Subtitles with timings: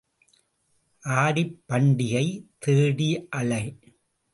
[1.03, 2.27] ஆடிப் பண்டிகை
[2.59, 3.27] தேடி
[3.29, 3.63] அழை.